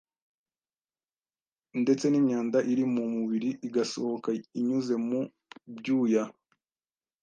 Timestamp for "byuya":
5.77-6.23